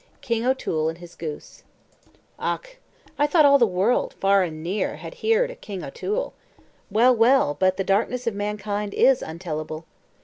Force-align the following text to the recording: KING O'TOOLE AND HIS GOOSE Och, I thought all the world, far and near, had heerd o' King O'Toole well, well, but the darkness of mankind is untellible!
KING 0.21 0.43
O'TOOLE 0.47 0.89
AND 0.89 0.97
HIS 0.97 1.13
GOOSE 1.13 1.61
Och, 2.39 2.77
I 3.19 3.27
thought 3.27 3.45
all 3.45 3.59
the 3.59 3.67
world, 3.67 4.15
far 4.15 4.41
and 4.41 4.63
near, 4.63 4.95
had 4.95 5.13
heerd 5.13 5.51
o' 5.51 5.55
King 5.61 5.83
O'Toole 5.83 6.33
well, 6.89 7.15
well, 7.15 7.55
but 7.59 7.77
the 7.77 7.83
darkness 7.83 8.25
of 8.25 8.33
mankind 8.33 8.95
is 8.95 9.21
untellible! 9.21 9.85